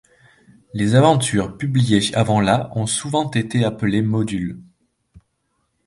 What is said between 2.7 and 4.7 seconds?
ont souvent été appelées modules.